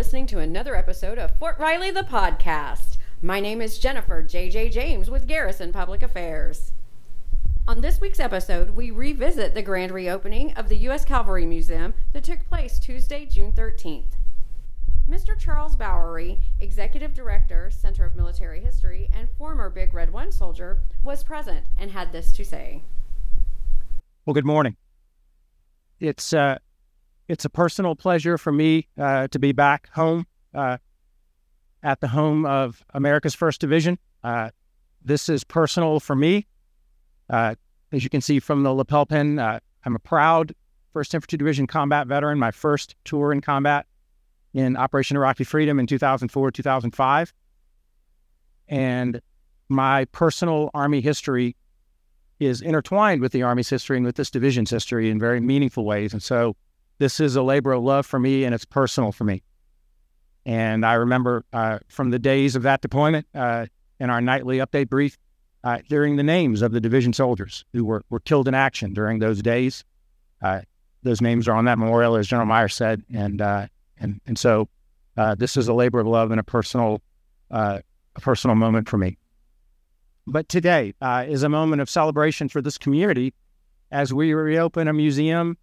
[0.00, 2.96] listening to another episode of Fort Riley the Podcast.
[3.20, 4.70] My name is Jennifer J.J.
[4.70, 6.72] James with Garrison Public Affairs.
[7.68, 11.04] On this week's episode, we revisit the grand reopening of the U.S.
[11.04, 14.12] Cavalry Museum that took place Tuesday, June 13th.
[15.06, 15.38] Mr.
[15.38, 21.22] Charles Bowery, Executive Director, Center of Military History, and former Big Red One soldier, was
[21.22, 22.84] present and had this to say.
[24.24, 24.78] Well, good morning.
[26.00, 26.56] It's uh,
[27.30, 30.78] it's a personal pleasure for me uh, to be back home uh,
[31.80, 34.00] at the home of America's First Division.
[34.24, 34.50] Uh,
[35.04, 36.48] this is personal for me.
[37.28, 37.54] Uh,
[37.92, 40.52] as you can see from the lapel pin, uh, I'm a proud
[40.92, 42.36] First Infantry Division combat veteran.
[42.36, 43.86] My first tour in combat
[44.52, 47.32] in Operation Iraqi Freedom in 2004 2005,
[48.66, 49.20] and
[49.68, 51.54] my personal Army history
[52.40, 56.12] is intertwined with the Army's history and with this division's history in very meaningful ways.
[56.12, 56.56] And so
[57.00, 59.42] this is a labor of love for me and it's personal for me.
[60.44, 63.66] And I remember uh, from the days of that deployment uh,
[63.98, 65.16] in our nightly update brief,
[65.64, 69.18] uh, hearing the names of the division soldiers who were, were killed in action during
[69.18, 69.82] those days.
[70.42, 70.60] Uh,
[71.02, 73.02] those names are on that memorial, as General Meyer said.
[73.12, 73.66] And, uh,
[73.98, 74.68] and, and so
[75.16, 77.00] uh, this is a labor of love and a personal,
[77.50, 77.82] a
[78.20, 79.16] personal moment for me.
[80.26, 83.32] But today is a moment of celebration for this community
[83.90, 85.56] as we reopen a museum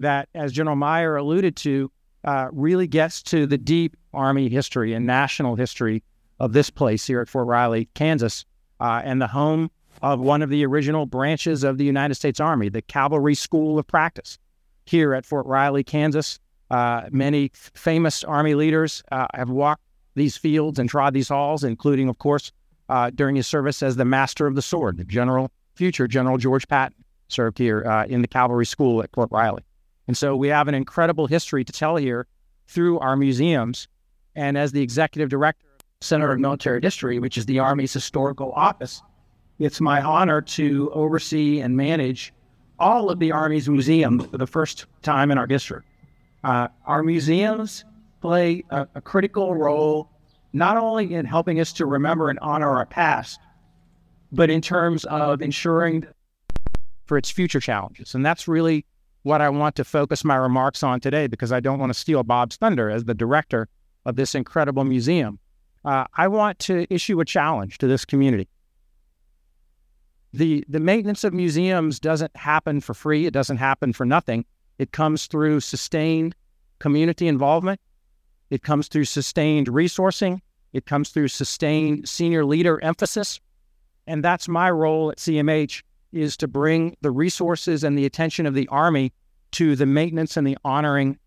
[0.00, 1.90] that, as General Meyer alluded to,
[2.24, 6.02] uh, really gets to the deep Army history and national history
[6.38, 8.44] of this place here at Fort Riley, Kansas,
[8.80, 9.70] uh, and the home
[10.02, 13.86] of one of the original branches of the United States Army, the Cavalry School of
[13.86, 14.38] Practice.
[14.86, 16.38] Here at Fort Riley, Kansas,
[16.70, 19.82] uh, many famous Army leaders uh, have walked
[20.14, 22.50] these fields and trod these halls, including, of course,
[22.88, 26.66] uh, during his service as the Master of the Sword, the General, future General George
[26.66, 29.62] Patton served here uh, in the Cavalry School at Fort Riley.
[30.10, 32.26] And so we have an incredible history to tell here
[32.66, 33.86] through our museums.
[34.34, 37.92] And as the executive director of the Center of Military History, which is the Army's
[37.92, 39.02] historical office,
[39.60, 42.34] it's my honor to oversee and manage
[42.80, 45.84] all of the Army's museums for the first time in our history.
[46.42, 47.84] Uh, our museums
[48.20, 50.10] play a, a critical role
[50.52, 53.38] not only in helping us to remember and honor our past,
[54.32, 56.04] but in terms of ensuring
[57.06, 58.16] for its future challenges.
[58.16, 58.84] And that's really
[59.22, 62.22] what I want to focus my remarks on today because I don't want to steal
[62.22, 63.68] Bob's thunder as the director
[64.06, 65.38] of this incredible museum.
[65.84, 68.48] Uh, I want to issue a challenge to this community.
[70.32, 74.44] The, the maintenance of museums doesn't happen for free, it doesn't happen for nothing.
[74.78, 76.34] It comes through sustained
[76.78, 77.80] community involvement,
[78.48, 80.40] it comes through sustained resourcing,
[80.72, 83.40] it comes through sustained senior leader emphasis.
[84.06, 85.82] And that's my role at CMH
[86.12, 89.12] is to bring the resources and the attention of the Army
[89.52, 91.18] to the maintenance and the honoring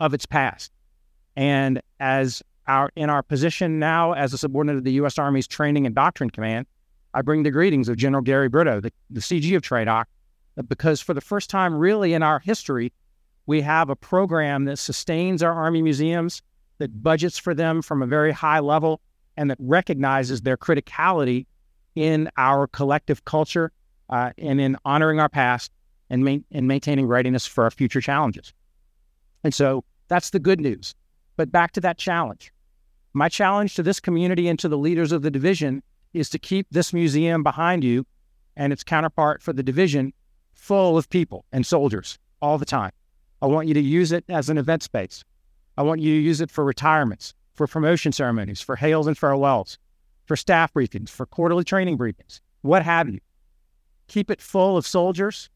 [0.00, 0.72] of its past.
[1.36, 5.18] And as our in our position now as a subordinate of the U.S.
[5.18, 6.66] Army's Training and Doctrine Command,
[7.14, 10.04] I bring the greetings of General Gary Brito, the, the CG of TRADOC,
[10.68, 12.92] because for the first time really in our history,
[13.46, 16.42] we have a program that sustains our Army museums,
[16.78, 19.00] that budgets for them from a very high level,
[19.36, 21.46] and that recognizes their criticality
[21.94, 23.72] in our collective culture
[24.12, 25.72] uh, and in honoring our past
[26.10, 28.52] and, ma- and maintaining readiness for our future challenges.
[29.42, 30.94] And so that's the good news.
[31.36, 32.52] But back to that challenge.
[33.14, 36.66] My challenge to this community and to the leaders of the division is to keep
[36.70, 38.04] this museum behind you
[38.54, 40.12] and its counterpart for the division
[40.52, 42.92] full of people and soldiers all the time.
[43.40, 45.24] I want you to use it as an event space.
[45.78, 49.78] I want you to use it for retirements, for promotion ceremonies, for hails and farewells,
[50.26, 53.18] for staff briefings, for quarterly training briefings, what have you
[54.12, 55.48] keep it full of soldiers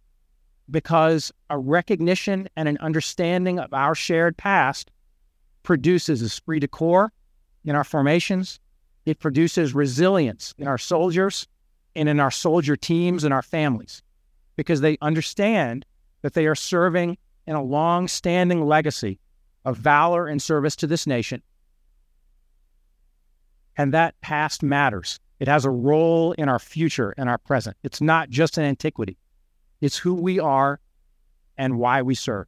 [0.70, 4.90] because a recognition and an understanding of our shared past
[5.62, 7.12] produces esprit de corps
[7.66, 8.58] in our formations.
[9.04, 11.46] It produces resilience in our soldiers
[11.94, 14.03] and in our soldier teams and our families
[14.56, 15.84] because they understand
[16.22, 19.20] that they are serving in a long standing legacy
[19.66, 21.42] of valor and service to this nation.
[23.76, 25.20] And that past matters.
[25.38, 27.77] It has a role in our future and our present.
[27.83, 29.18] It's not just an antiquity,
[29.80, 30.80] it's who we are
[31.59, 32.47] and why we serve.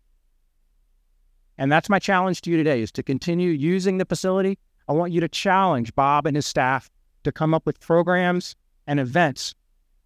[1.59, 4.59] And that's my challenge to you today is to continue using the facility.
[4.87, 6.89] I want you to challenge Bob and his staff
[7.25, 8.55] to come up with programs
[8.87, 9.55] and events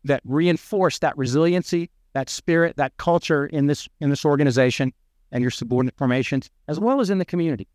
[0.05, 4.93] that reinforce that resiliency, that spirit, that culture in this in this organization
[5.31, 7.69] and your subordinate formations, as well as in the community.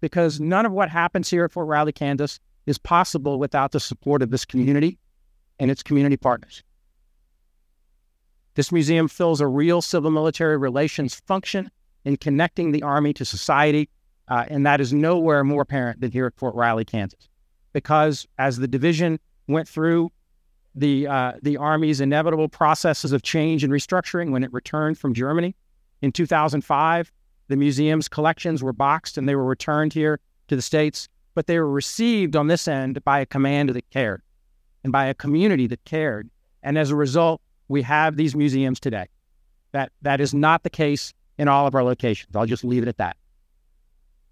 [0.00, 2.40] Because none of what happens here at Fort Riley, Kansas
[2.70, 4.98] is possible without the support of this community
[5.58, 6.62] and its community partners.
[8.54, 11.70] This museum fills a real civil military relations function
[12.04, 13.88] in connecting the Army to society
[14.30, 17.28] Uh, and that is nowhere more apparent than here at Fort Riley, Kansas.
[17.72, 19.18] Because as the division
[19.48, 20.10] went through
[20.76, 25.56] the, uh, the Army's inevitable processes of change and restructuring when it returned from Germany
[26.00, 27.12] in 2005,
[27.48, 31.08] the museum's collections were boxed and they were returned here to the States,
[31.40, 34.20] but they were received on this end by a command that cared
[34.84, 36.28] and by a community that cared.
[36.62, 39.06] And as a result, we have these museums today.
[39.72, 42.36] That, that is not the case in all of our locations.
[42.36, 43.16] I'll just leave it at that.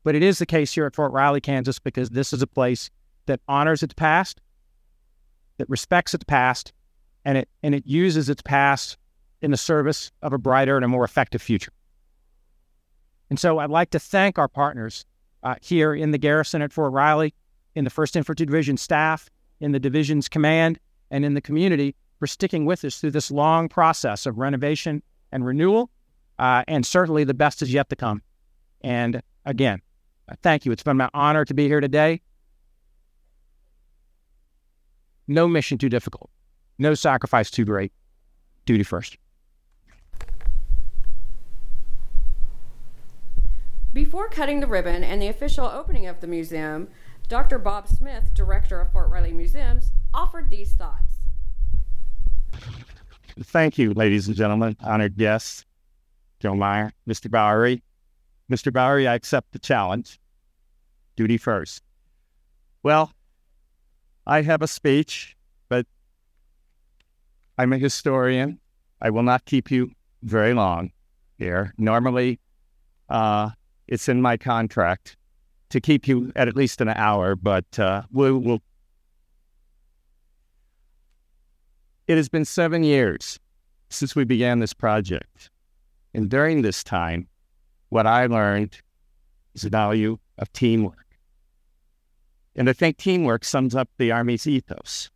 [0.04, 2.90] But it is the case here at Fort Riley, Kansas, because this is a place
[3.24, 4.42] that honors its past,
[5.56, 6.74] that respects its past,
[7.24, 8.98] and it and it uses its past
[9.40, 11.72] in the service of a brighter and a more effective future.
[13.30, 15.06] And so I'd like to thank our partners
[15.42, 17.34] uh, here in the garrison at Fort Riley,
[17.74, 19.30] in the 1st Infantry Division staff,
[19.60, 20.78] in the division's command,
[21.10, 25.02] and in the community for sticking with us through this long process of renovation
[25.32, 25.90] and renewal.
[26.38, 28.22] Uh, and certainly the best is yet to come.
[28.82, 29.80] And again,
[30.28, 30.72] uh, thank you.
[30.72, 32.20] It's been my honor to be here today.
[35.26, 36.30] No mission too difficult,
[36.78, 37.92] no sacrifice too great.
[38.64, 39.18] Duty first.
[44.08, 46.88] Before cutting the ribbon and the official opening of the museum,
[47.28, 47.58] Dr.
[47.58, 51.20] Bob Smith, director of Fort Riley Museums, offered these thoughts.
[53.38, 55.66] Thank you, ladies and gentlemen, honored guests,
[56.40, 57.30] Joe Meyer, Mr.
[57.30, 57.82] Bowery.
[58.50, 58.72] Mr.
[58.72, 60.18] Bowery, I accept the challenge.
[61.14, 61.82] Duty first.
[62.82, 63.12] Well,
[64.26, 65.36] I have a speech,
[65.68, 65.86] but
[67.58, 68.58] I'm a historian.
[69.02, 69.90] I will not keep you
[70.22, 70.92] very long
[71.36, 71.74] here.
[71.76, 72.40] Normally,
[73.10, 73.50] uh,
[73.88, 75.16] it's in my contract
[75.70, 78.62] to keep you at at least an hour, but uh, we'll, we'll.
[82.06, 83.38] It has been seven years
[83.90, 85.50] since we began this project.
[86.14, 87.28] And during this time,
[87.90, 88.78] what I learned
[89.54, 91.06] is the value of teamwork.
[92.56, 95.10] And I think teamwork sums up the Army's ethos.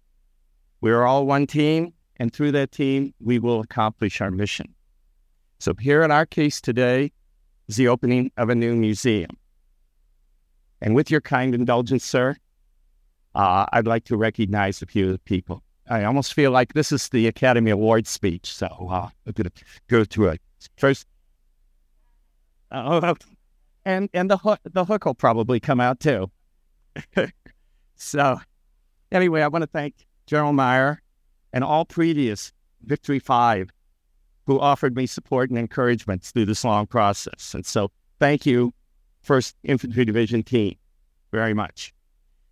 [0.81, 4.75] We are all one team, and through that team, we will accomplish our mission.
[5.59, 7.13] So, here in our case today
[7.69, 9.31] is the opening of a new museum.
[10.81, 12.37] And with your kind indulgence, sir,
[13.35, 15.63] uh, I'd like to recognize a few people.
[15.89, 18.53] I almost feel like this is the Academy Award speech.
[18.53, 20.41] So uh, I'm going to go through it.
[20.77, 21.07] First,
[22.71, 23.15] uh,
[23.85, 26.31] and and the hook, the hook will probably come out too.
[27.97, 28.41] so,
[29.11, 29.95] anyway, I want to thank
[30.27, 31.03] General Meyer
[31.53, 32.53] and all previous
[32.85, 33.71] Victory Five
[34.53, 37.55] who offered me support and encouragement through this long process.
[37.55, 38.75] And so, thank you,
[39.23, 40.75] First Infantry Division team,
[41.31, 41.95] very much.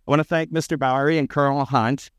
[0.07, 0.79] I want to thank Mr.
[0.79, 2.09] Bowery and Colonel Hunt.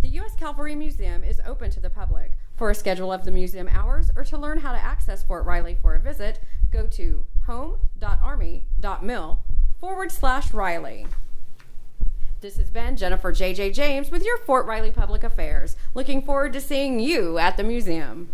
[0.00, 0.34] The U.S.
[0.34, 2.32] Cavalry Museum is open to the public.
[2.56, 5.76] For a schedule of the museum hours or to learn how to access Fort Riley
[5.82, 6.40] for a visit,
[6.70, 9.42] go to home.army.mil
[9.78, 11.06] forward slash Riley.
[12.42, 13.70] This has been Jennifer J.J.
[13.70, 15.76] James with your Fort Riley Public Affairs.
[15.94, 18.30] Looking forward to seeing you at the museum.